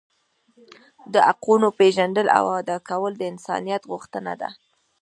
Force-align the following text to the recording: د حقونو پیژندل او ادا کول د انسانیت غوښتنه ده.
د 1.13 1.15
حقونو 1.27 1.67
پیژندل 1.79 2.27
او 2.37 2.45
ادا 2.59 2.77
کول 2.89 3.13
د 3.17 3.23
انسانیت 3.31 3.81
غوښتنه 3.91 4.33
ده. 4.41 4.49